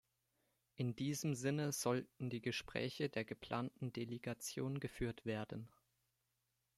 [0.77, 5.67] In diesem Sinne sollten die Gespräche der geplanten Delegation geführt werden.